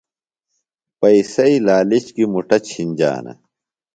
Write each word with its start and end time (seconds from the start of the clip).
پئیسئی 0.99 1.55
لالچ 1.65 2.05
کیۡ 2.15 2.29
مُٹہ 2.33 2.57
چِھنجانہ۔ 2.67 3.33